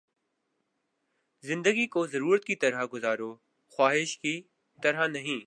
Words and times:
زندگی 1.43 1.87
کو 1.87 2.07
ضرورت 2.07 2.45
کی 2.45 2.55
طرح 2.55 2.85
گزارو، 2.93 3.35
خواہش 3.73 4.17
کی 4.17 4.41
طرح 4.83 5.07
نہیں 5.07 5.39